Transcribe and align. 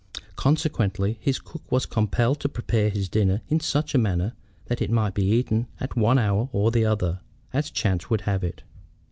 Consequently 0.35 1.19
his 1.21 1.37
cook 1.37 1.61
was 1.71 1.85
compelled 1.85 2.39
to 2.39 2.49
prepare 2.49 2.89
his 2.89 3.07
dinner 3.07 3.41
in 3.49 3.59
such 3.59 3.93
a 3.93 3.99
manner 3.99 4.33
that 4.65 4.81
it 4.81 4.89
might 4.89 5.13
be 5.13 5.25
eaten 5.25 5.67
at 5.79 5.95
one 5.95 6.17
hour 6.17 6.49
or 6.51 6.71
the 6.71 6.85
other, 6.85 7.19
as 7.53 7.69
chance 7.69 8.09
would 8.09 8.21
have 8.21 8.43
it. 8.43 8.63